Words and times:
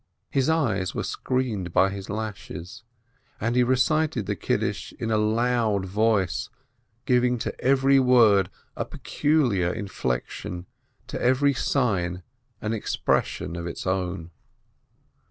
His 0.31 0.49
eyes 0.49 0.95
were 0.95 1.03
screened 1.03 1.71
by 1.73 1.91
his 1.91 2.09
lashes, 2.09 2.81
and 3.39 3.55
he 3.55 3.61
recited 3.61 4.25
the 4.25 4.31
Sanctification 4.33 4.97
in 4.99 5.11
a 5.11 5.17
loud 5.17 5.85
voice, 5.85 6.49
giving 7.05 7.37
to 7.37 7.53
every 7.61 7.99
word 7.99 8.49
a 8.75 8.83
peculiar 8.83 9.71
inflection, 9.71 10.65
to 11.05 11.21
every 11.21 11.53
sign 11.53 12.23
an 12.61 12.73
expression 12.73 13.55
of 13.55 13.67
its 13.67 13.85
own. 13.85 14.31